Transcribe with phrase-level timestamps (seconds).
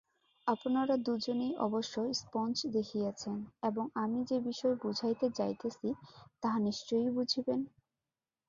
[0.47, 3.37] আপনারা দুইজনেই অবশ্য স্পঞ্জ দেখিয়াছেন
[3.63, 5.87] এবং আমি যে-বিষয় বুঝাইতে যাইতেছি,
[6.43, 7.59] তাহা নিশ্চয়ই বুঝিবেন।